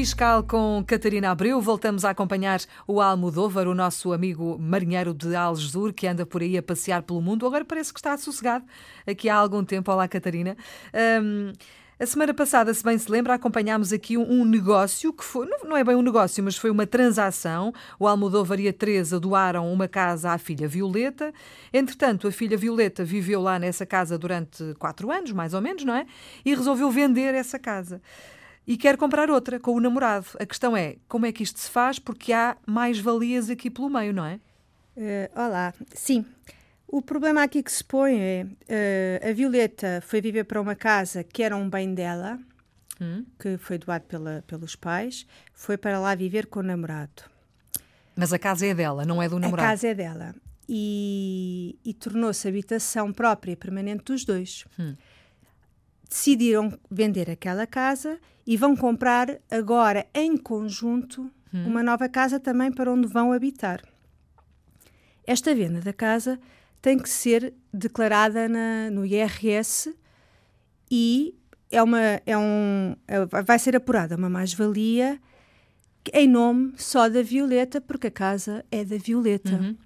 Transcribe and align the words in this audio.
Fiscal 0.00 0.42
com 0.42 0.82
Catarina 0.86 1.30
Abreu. 1.30 1.60
Voltamos 1.60 2.06
a 2.06 2.10
acompanhar 2.10 2.58
o 2.86 3.02
Almodóvar, 3.02 3.68
o 3.68 3.74
nosso 3.74 4.14
amigo 4.14 4.56
marinheiro 4.58 5.12
de 5.12 5.36
Algesur, 5.36 5.92
que 5.92 6.06
anda 6.06 6.24
por 6.24 6.40
aí 6.40 6.56
a 6.56 6.62
passear 6.62 7.02
pelo 7.02 7.20
mundo. 7.20 7.46
Agora 7.46 7.66
parece 7.66 7.92
que 7.92 7.98
está 7.98 8.16
sossegado 8.16 8.64
aqui 9.06 9.28
há 9.28 9.34
algum 9.34 9.62
tempo. 9.62 9.92
Olá, 9.92 10.08
Catarina. 10.08 10.56
Um, 11.22 11.52
a 11.98 12.06
semana 12.06 12.32
passada, 12.32 12.72
se 12.72 12.82
bem 12.82 12.96
se 12.96 13.10
lembra, 13.10 13.34
acompanhámos 13.34 13.92
aqui 13.92 14.16
um, 14.16 14.42
negócio 14.42 15.12
que 15.12 15.22
foi, 15.22 15.46
não, 15.62 15.76
é 15.76 15.84
bem 15.84 15.94
um 15.94 16.00
negócio, 16.00 16.42
mas 16.42 16.56
foi 16.56 16.70
uma 16.70 16.86
transação. 16.86 17.70
O 17.98 18.08
Almodóvar 18.08 18.58
e 18.58 18.68
a 18.68 18.72
Teresa 18.72 19.20
doaram 19.20 19.70
uma 19.70 19.86
casa 19.86 20.30
à 20.30 20.38
filha 20.38 20.66
Violeta. 20.66 21.30
Entretanto, 21.70 22.26
a 22.26 22.32
filha 22.32 22.56
Violeta 22.56 23.04
viveu 23.04 23.42
lá 23.42 23.58
nessa 23.58 23.84
casa 23.84 24.16
durante 24.16 24.64
quatro 24.78 25.12
anos, 25.12 25.30
mais 25.32 25.52
ou 25.52 25.60
menos, 25.60 25.84
não 25.84 25.94
é? 25.94 26.06
E 26.42 26.54
resolveu 26.54 26.90
vender 26.90 27.34
essa 27.34 27.58
casa 27.58 28.00
e 28.70 28.76
quer 28.76 28.96
comprar 28.96 29.28
outra 29.28 29.58
com 29.58 29.74
o 29.74 29.80
namorado. 29.80 30.28
A 30.38 30.46
questão 30.46 30.76
é 30.76 30.94
como 31.08 31.26
é 31.26 31.32
que 31.32 31.42
isto 31.42 31.58
se 31.58 31.68
faz, 31.68 31.98
porque 31.98 32.32
há 32.32 32.56
mais 32.64 33.00
valias 33.00 33.50
aqui 33.50 33.68
pelo 33.68 33.90
meio, 33.90 34.14
não 34.14 34.24
é? 34.24 34.38
Uh, 34.96 35.28
olá, 35.34 35.74
sim. 35.92 36.24
O 36.86 37.02
problema 37.02 37.42
aqui 37.42 37.64
que 37.64 37.72
se 37.72 37.82
põe 37.82 38.20
é 38.20 38.46
uh, 38.46 39.28
a 39.28 39.32
Violeta 39.32 40.00
foi 40.06 40.20
viver 40.20 40.44
para 40.44 40.60
uma 40.60 40.76
casa 40.76 41.24
que 41.24 41.42
era 41.42 41.56
um 41.56 41.68
bem 41.68 41.92
dela, 41.94 42.38
hum. 43.00 43.24
que 43.40 43.58
foi 43.58 43.76
doado 43.76 44.04
pela, 44.04 44.44
pelos 44.46 44.76
pais, 44.76 45.26
foi 45.52 45.76
para 45.76 45.98
lá 45.98 46.14
viver 46.14 46.46
com 46.46 46.60
o 46.60 46.62
namorado. 46.62 47.24
Mas 48.14 48.32
a 48.32 48.38
casa 48.38 48.66
é 48.66 48.72
dela, 48.72 49.04
não 49.04 49.20
é 49.20 49.28
do 49.28 49.40
namorado? 49.40 49.66
A 49.66 49.70
casa 49.72 49.88
é 49.88 49.94
dela. 49.94 50.32
E, 50.68 51.76
e 51.84 51.92
tornou-se 51.92 52.46
habitação 52.46 53.12
própria 53.12 53.50
e 53.50 53.56
permanente 53.56 54.04
dos 54.04 54.24
dois. 54.24 54.64
Hum 54.78 54.94
decidiram 56.10 56.76
vender 56.90 57.30
aquela 57.30 57.66
casa 57.66 58.18
e 58.44 58.56
vão 58.56 58.76
comprar 58.76 59.38
agora 59.48 60.06
em 60.12 60.36
conjunto 60.36 61.30
hum. 61.54 61.68
uma 61.68 61.84
nova 61.84 62.08
casa 62.08 62.40
também 62.40 62.72
para 62.72 62.92
onde 62.92 63.06
vão 63.06 63.32
habitar. 63.32 63.80
Esta 65.24 65.54
venda 65.54 65.80
da 65.80 65.92
casa 65.92 66.38
tem 66.82 66.98
que 66.98 67.08
ser 67.08 67.54
declarada 67.72 68.48
na, 68.48 68.90
no 68.90 69.06
IRS 69.06 69.94
e 70.90 71.36
é 71.70 71.80
uma, 71.80 72.00
é 72.26 72.36
um, 72.36 72.96
é, 73.06 73.24
vai 73.26 73.58
ser 73.60 73.76
apurada 73.76 74.16
uma 74.16 74.28
mais-valia 74.28 75.20
em 76.12 76.26
nome 76.26 76.72
só 76.76 77.08
da 77.08 77.22
Violeta, 77.22 77.80
porque 77.80 78.08
a 78.08 78.10
casa 78.10 78.64
é 78.70 78.84
da 78.84 78.96
Violeta. 78.96 79.54
Uhum. 79.54 79.76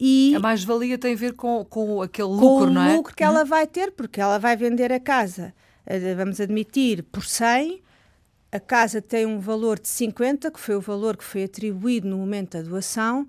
E 0.00 0.34
a 0.34 0.40
mais-valia 0.40 0.96
tem 0.96 1.12
a 1.12 1.16
ver 1.16 1.34
com, 1.34 1.62
com 1.62 2.00
aquele 2.00 2.28
lucro, 2.28 2.66
com 2.68 2.72
não 2.72 2.82
é? 2.82 2.94
o 2.94 2.96
lucro 2.96 3.14
que 3.14 3.22
uhum. 3.22 3.28
ela 3.28 3.44
vai 3.44 3.66
ter, 3.66 3.92
porque 3.92 4.18
ela 4.18 4.38
vai 4.38 4.56
vender 4.56 4.90
a 4.90 4.98
casa, 4.98 5.54
eh, 5.84 6.14
vamos 6.14 6.40
admitir, 6.40 7.02
por 7.02 7.22
100. 7.22 7.82
A 8.50 8.58
casa 8.58 9.02
tem 9.02 9.26
um 9.26 9.38
valor 9.38 9.78
de 9.78 9.88
50, 9.88 10.50
que 10.50 10.58
foi 10.58 10.74
o 10.74 10.80
valor 10.80 11.18
que 11.18 11.22
foi 11.22 11.44
atribuído 11.44 12.08
no 12.08 12.16
momento 12.16 12.56
da 12.56 12.62
doação. 12.62 13.28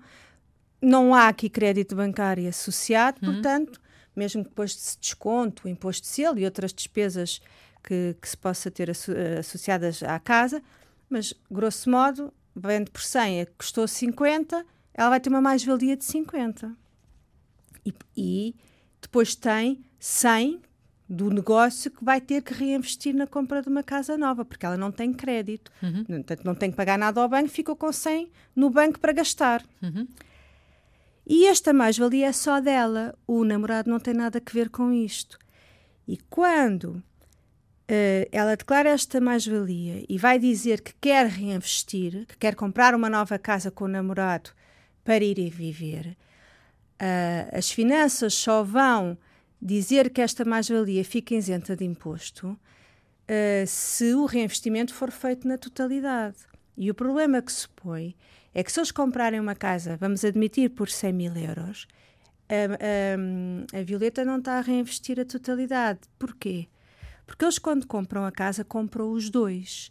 Não 0.80 1.14
há 1.14 1.28
aqui 1.28 1.50
crédito 1.50 1.94
bancário 1.94 2.48
associado, 2.48 3.18
uhum. 3.22 3.34
portanto, 3.34 3.78
mesmo 4.16 4.42
depois 4.42 4.70
de 4.70 4.98
desconto, 4.98 5.66
o 5.66 5.68
imposto 5.68 6.02
de 6.02 6.08
selo 6.08 6.38
e 6.38 6.44
outras 6.46 6.72
despesas 6.72 7.42
que, 7.84 8.16
que 8.20 8.28
se 8.28 8.36
possa 8.36 8.70
ter 8.70 8.88
eh, 8.88 9.38
associadas 9.38 10.02
à 10.02 10.18
casa, 10.18 10.62
mas, 11.10 11.34
grosso 11.50 11.90
modo, 11.90 12.32
vende 12.56 12.90
por 12.90 13.02
100, 13.02 13.46
custou 13.58 13.86
50, 13.86 14.64
ela 14.94 15.10
vai 15.10 15.20
ter 15.20 15.28
uma 15.28 15.40
mais-valia 15.40 15.96
de 15.96 16.04
50. 16.04 16.72
E, 17.84 17.94
e 18.16 18.54
depois 19.00 19.34
tem 19.34 19.84
100 19.98 20.60
do 21.08 21.30
negócio 21.30 21.90
que 21.90 22.04
vai 22.04 22.20
ter 22.20 22.42
que 22.42 22.54
reinvestir 22.54 23.14
na 23.14 23.26
compra 23.26 23.60
de 23.60 23.68
uma 23.68 23.82
casa 23.82 24.16
nova, 24.16 24.44
porque 24.44 24.64
ela 24.64 24.76
não 24.76 24.90
tem 24.90 25.12
crédito. 25.12 25.70
Uhum. 25.82 26.04
Portanto, 26.04 26.44
não 26.44 26.54
tem 26.54 26.70
que 26.70 26.76
pagar 26.76 26.98
nada 26.98 27.20
ao 27.20 27.28
banco, 27.28 27.48
ficou 27.48 27.76
com 27.76 27.92
100 27.92 28.30
no 28.56 28.70
banco 28.70 28.98
para 28.98 29.12
gastar. 29.12 29.62
Uhum. 29.82 30.06
E 31.26 31.46
esta 31.46 31.72
mais-valia 31.72 32.28
é 32.28 32.32
só 32.32 32.60
dela. 32.60 33.14
O 33.26 33.44
namorado 33.44 33.90
não 33.90 34.00
tem 34.00 34.14
nada 34.14 34.42
a 34.44 34.52
ver 34.52 34.70
com 34.70 34.92
isto. 34.92 35.38
E 36.08 36.16
quando 36.28 36.86
uh, 36.86 37.02
ela 38.32 38.56
declara 38.56 38.88
esta 38.88 39.20
mais-valia 39.20 40.04
e 40.08 40.18
vai 40.18 40.38
dizer 40.38 40.80
que 40.80 40.94
quer 41.00 41.26
reinvestir, 41.26 42.26
que 42.26 42.36
quer 42.38 42.54
comprar 42.54 42.94
uma 42.94 43.08
nova 43.08 43.38
casa 43.38 43.70
com 43.70 43.84
o 43.84 43.88
namorado 43.88 44.50
para 45.04 45.24
ir 45.24 45.38
e 45.38 45.50
viver. 45.50 46.16
Uh, 47.00 47.56
as 47.56 47.70
finanças 47.70 48.34
só 48.34 48.62
vão 48.62 49.18
dizer 49.60 50.10
que 50.10 50.20
esta 50.20 50.44
mais-valia 50.44 51.04
fica 51.04 51.34
isenta 51.34 51.76
de 51.76 51.84
imposto 51.84 52.48
uh, 52.48 53.66
se 53.66 54.14
o 54.14 54.26
reinvestimento 54.26 54.94
for 54.94 55.10
feito 55.10 55.46
na 55.46 55.58
totalidade. 55.58 56.36
E 56.76 56.90
o 56.90 56.94
problema 56.94 57.42
que 57.42 57.52
se 57.52 57.68
põe 57.68 58.14
é 58.54 58.62
que 58.62 58.70
se 58.70 58.80
eles 58.80 58.90
comprarem 58.90 59.40
uma 59.40 59.54
casa, 59.54 59.96
vamos 59.96 60.24
admitir, 60.24 60.70
por 60.70 60.88
100 60.88 61.12
mil 61.12 61.36
euros, 61.36 61.86
a, 62.48 63.74
a, 63.74 63.80
a 63.80 63.82
Violeta 63.82 64.24
não 64.24 64.38
está 64.38 64.58
a 64.58 64.60
reinvestir 64.60 65.18
a 65.18 65.24
totalidade. 65.24 66.00
Porquê? 66.18 66.68
Porque 67.26 67.44
eles, 67.44 67.58
quando 67.58 67.86
compram 67.86 68.24
a 68.24 68.32
casa, 68.32 68.64
compram 68.64 69.10
os 69.10 69.30
dois. 69.30 69.90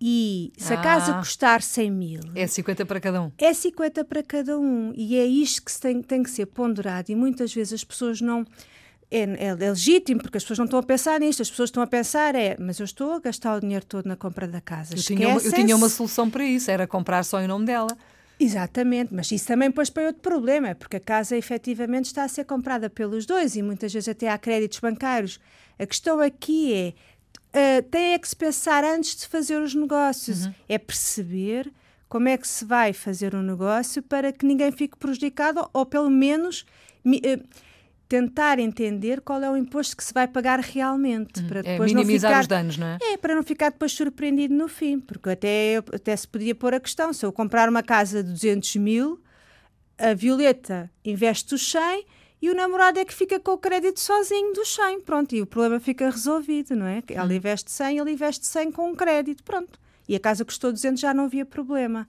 E 0.00 0.52
se 0.58 0.72
a 0.72 0.76
casa 0.76 1.12
ah. 1.12 1.18
custar 1.18 1.62
100 1.62 1.90
mil. 1.90 2.20
É 2.34 2.46
50 2.46 2.84
para 2.84 3.00
cada 3.00 3.22
um. 3.22 3.32
É 3.38 3.52
50 3.52 4.04
para 4.04 4.22
cada 4.22 4.58
um. 4.58 4.92
E 4.94 5.16
é 5.16 5.24
isto 5.24 5.64
que 5.64 5.80
tem, 5.80 6.02
tem 6.02 6.22
que 6.22 6.30
ser 6.30 6.46
ponderado. 6.46 7.10
E 7.10 7.14
muitas 7.14 7.52
vezes 7.54 7.72
as 7.72 7.84
pessoas 7.84 8.20
não. 8.20 8.44
É, 9.08 9.20
é, 9.20 9.46
é, 9.46 9.54
legítimo, 9.54 10.20
porque 10.20 10.36
as 10.36 10.42
pessoas 10.42 10.58
não 10.58 10.64
estão 10.64 10.80
a 10.80 10.82
pensar 10.82 11.20
nisto, 11.20 11.40
as 11.40 11.48
pessoas 11.48 11.68
estão 11.68 11.80
a 11.80 11.86
pensar, 11.86 12.34
é, 12.34 12.56
mas 12.58 12.80
eu 12.80 12.84
estou 12.84 13.12
a 13.12 13.20
gastar 13.20 13.56
o 13.56 13.60
dinheiro 13.60 13.86
todo 13.86 14.06
na 14.06 14.16
compra 14.16 14.48
da 14.48 14.60
casa. 14.60 14.96
Eu, 14.96 15.02
tinha 15.02 15.28
uma, 15.28 15.40
eu 15.40 15.52
tinha 15.52 15.76
uma 15.76 15.88
solução 15.88 16.28
para 16.28 16.44
isso, 16.44 16.68
era 16.72 16.88
comprar 16.88 17.22
só 17.22 17.40
em 17.40 17.46
nome 17.46 17.66
dela. 17.66 17.96
Exatamente, 18.38 19.14
mas 19.14 19.30
isso 19.30 19.46
também 19.46 19.70
pôs 19.70 19.88
para 19.88 20.08
outro 20.08 20.20
problema, 20.20 20.74
porque 20.74 20.96
a 20.96 21.00
casa 21.00 21.36
efetivamente 21.36 22.06
está 22.06 22.24
a 22.24 22.28
ser 22.28 22.44
comprada 22.44 22.90
pelos 22.90 23.24
dois 23.24 23.54
e 23.54 23.62
muitas 23.62 23.92
vezes 23.92 24.08
até 24.08 24.28
há 24.28 24.36
créditos 24.36 24.80
bancários. 24.80 25.38
A 25.78 25.86
questão 25.86 26.20
aqui 26.20 26.74
é 26.74 26.94
uh, 27.56 27.82
tem 27.90 28.12
é 28.12 28.18
que 28.18 28.28
se 28.28 28.36
pensar 28.36 28.84
antes 28.84 29.16
de 29.16 29.26
fazer 29.26 29.60
os 29.60 29.74
negócios. 29.74 30.46
Uhum. 30.46 30.54
É 30.68 30.78
perceber 30.78 31.72
como 32.08 32.28
é 32.28 32.36
que 32.36 32.46
se 32.46 32.64
vai 32.64 32.92
fazer 32.92 33.34
um 33.34 33.42
negócio 33.42 34.02
para 34.02 34.32
que 34.32 34.46
ninguém 34.46 34.70
fique 34.70 34.96
prejudicado 34.96 35.68
ou, 35.72 35.86
pelo 35.86 36.10
menos, 36.10 36.66
uh, 37.06 37.48
tentar 38.08 38.58
entender 38.58 39.20
qual 39.20 39.42
é 39.42 39.50
o 39.50 39.56
imposto 39.56 39.96
que 39.96 40.04
se 40.04 40.12
vai 40.12 40.28
pagar 40.28 40.60
realmente. 40.60 41.40
Uhum. 41.40 41.48
Para 41.48 41.60
é 41.60 41.62
depois 41.62 41.90
é 41.90 41.94
minimizar 41.94 42.30
não 42.30 42.36
ficar, 42.36 42.40
os 42.42 42.46
danos, 42.46 42.78
não 42.78 42.86
é? 42.86 42.98
É, 43.00 43.16
para 43.16 43.34
não 43.34 43.42
ficar 43.42 43.70
depois 43.70 43.92
surpreendido 43.92 44.54
no 44.54 44.68
fim. 44.68 45.00
Porque 45.00 45.30
até, 45.30 45.76
até 45.92 46.14
se 46.14 46.28
podia 46.28 46.54
pôr 46.54 46.74
a 46.74 46.80
questão: 46.80 47.12
se 47.12 47.24
eu 47.24 47.32
comprar 47.32 47.68
uma 47.68 47.82
casa 47.82 48.22
de 48.22 48.30
200 48.30 48.76
mil, 48.76 49.20
a 49.98 50.14
Violeta 50.14 50.90
investe 51.04 51.54
os 51.54 51.70
100 51.70 52.04
e 52.40 52.50
o 52.50 52.54
namorado 52.54 52.98
é 52.98 53.04
que 53.04 53.14
fica 53.14 53.40
com 53.40 53.52
o 53.52 53.58
crédito 53.58 53.98
sozinho 53.98 54.52
do 54.52 54.64
100, 54.64 55.00
pronto, 55.00 55.34
e 55.34 55.40
o 55.40 55.46
problema 55.46 55.80
fica 55.80 56.10
resolvido, 56.10 56.76
não 56.76 56.86
é? 56.86 57.02
Ela 57.08 57.34
investe 57.34 57.70
100, 57.70 57.98
ele 57.98 58.12
investe 58.12 58.46
100 58.46 58.72
com 58.72 58.90
um 58.90 58.94
crédito, 58.94 59.42
pronto. 59.42 59.78
E 60.08 60.14
a 60.14 60.20
casa 60.20 60.44
custou 60.44 60.70
200, 60.70 61.00
já 61.00 61.14
não 61.14 61.24
havia 61.24 61.46
problema. 61.46 62.06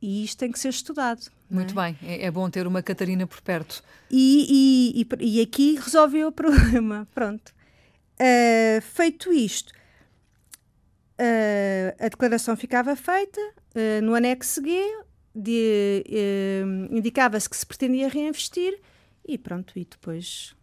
E 0.00 0.24
isto 0.24 0.38
tem 0.38 0.50
que 0.50 0.58
ser 0.58 0.70
estudado. 0.70 1.30
Muito 1.50 1.78
é? 1.78 1.92
bem, 1.92 1.98
é, 2.02 2.24
é, 2.26 2.30
bom 2.30 2.48
ter 2.48 2.66
uma 2.66 2.82
Catarina 2.82 3.26
por 3.26 3.40
perto. 3.42 3.82
E, 4.10 4.94
e, 4.96 5.06
e, 5.22 5.38
e 5.38 5.40
aqui 5.42 5.76
resolveu 5.76 6.28
o 6.28 6.32
problema, 6.32 7.06
pronto. 7.14 7.52
Uh, 8.20 8.80
feito 8.80 9.32
isto, 9.32 9.70
uh, 11.18 11.94
a 11.98 12.08
declaração 12.08 12.56
ficava 12.56 12.96
feita, 12.96 13.40
uh, 13.40 14.02
no 14.02 14.14
anexo 14.14 14.62
G 14.62 15.04
indicava-se 16.90 17.48
que 17.48 17.56
se 17.56 17.64
pretendia 17.64 18.08
reinvestir 18.08 18.80
e 19.32 19.38
pronto, 19.38 19.78
e 19.78 19.84
depois 19.84 20.54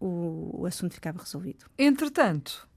o, 0.00 0.60
o 0.60 0.66
assunto 0.66 0.94
ficava 0.94 1.18
resolvido. 1.18 1.66
Entretanto? 1.78 2.68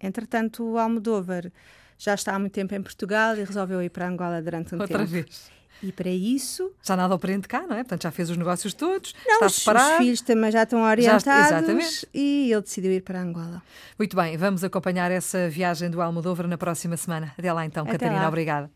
Entretanto, 0.00 0.64
o 0.64 0.78
Almodóvar 0.78 1.50
já 1.98 2.14
está 2.14 2.34
há 2.34 2.38
muito 2.38 2.52
tempo 2.52 2.74
em 2.74 2.82
Portugal 2.82 3.36
e 3.36 3.44
resolveu 3.44 3.82
ir 3.82 3.90
para 3.90 4.08
Angola 4.08 4.42
durante 4.42 4.74
um 4.74 4.80
Outra 4.80 4.98
tempo. 4.98 5.00
Outra 5.00 5.22
vez. 5.22 5.56
E 5.82 5.92
para 5.92 6.08
isso. 6.08 6.72
Já 6.82 6.96
nada 6.96 7.12
ao 7.12 7.18
prende 7.18 7.46
cá, 7.46 7.66
não 7.66 7.76
é? 7.76 7.80
Portanto, 7.80 8.02
já 8.04 8.10
fez 8.10 8.30
os 8.30 8.36
negócios 8.36 8.72
todos, 8.72 9.14
não, 9.26 9.34
está 9.34 9.46
os, 9.46 9.54
separado. 9.56 9.90
Os 9.92 9.96
filhos 9.98 10.20
também 10.22 10.50
já 10.50 10.62
estão 10.62 10.82
orientados. 10.82 11.24
Já, 11.24 11.46
exatamente. 11.58 12.08
E 12.14 12.50
ele 12.50 12.62
decidiu 12.62 12.92
ir 12.92 13.02
para 13.02 13.20
Angola. 13.20 13.62
Muito 13.98 14.16
bem, 14.16 14.36
vamos 14.36 14.64
acompanhar 14.64 15.10
essa 15.10 15.48
viagem 15.50 15.90
do 15.90 16.00
Almodóvar 16.00 16.48
na 16.48 16.56
próxima 16.56 16.96
semana. 16.96 17.32
Até 17.36 17.52
lá 17.52 17.66
então, 17.66 17.84
Até 17.84 17.92
Catarina, 17.92 18.22
lá. 18.22 18.28
obrigada. 18.28 18.70